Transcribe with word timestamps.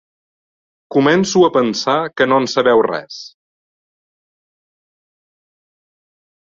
Començo 0.95 1.43
a 1.47 1.51
pensar 1.57 1.99
que 2.21 2.27
no 2.31 2.41
en 2.45 2.49
sabeu 2.55 2.83
res. 2.89 3.21